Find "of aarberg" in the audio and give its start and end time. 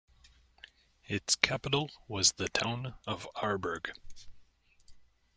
3.05-3.91